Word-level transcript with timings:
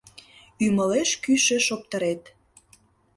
Ӱмылеш 0.65 1.09
кӱшӧ 1.23 1.57
шоптырет. 1.67 2.21